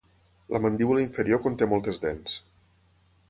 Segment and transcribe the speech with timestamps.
[0.53, 2.39] La mandíbula inferior conté moltes dents.